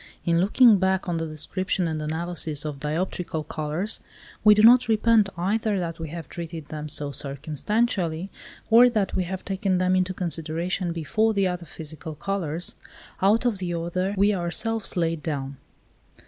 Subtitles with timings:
[0.25, 3.99] In looking back on the description and analysis of dioptrical colours,
[4.43, 8.31] we do not repent either that we have treated them so circumstantially,
[8.71, 12.73] or that we have taken them into consideration before the other physical colours,
[13.21, 15.57] out of the order we ourselves laid down.